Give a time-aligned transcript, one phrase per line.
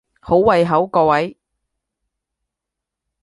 [0.19, 1.37] 好胃口各位！